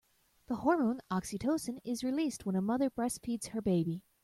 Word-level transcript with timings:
The 0.47 0.55
hormone 0.55 0.99
oxytocin 1.11 1.77
is 1.83 2.03
released 2.03 2.43
when 2.43 2.55
a 2.55 2.59
mother 2.63 2.89
breastfeeds 2.89 3.49
her 3.49 3.61
baby. 3.61 4.03